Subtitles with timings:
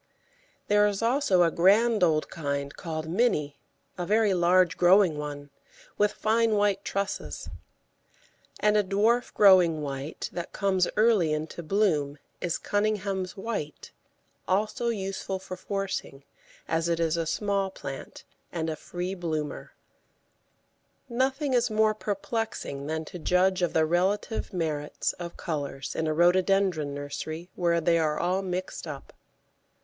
[0.67, 3.59] There is also a grand old kind called Minnie,
[3.99, 5.51] a very large growing one,
[5.95, 7.51] with fine white trusses;
[8.59, 13.91] and a dwarf growing white that comes early into bloom is Cunningham's White,
[14.47, 16.23] also useful for forcing,
[16.67, 19.73] as it is a small plant, and a free bloomer.
[21.11, 21.93] [Illustration: GRASS WALKS THROUGH THE COPSE.] Nothing is more
[22.83, 27.79] perplexing than to judge of the relative merits of colours in a Rhododendron nursery, where
[27.79, 29.13] they are all mixed up.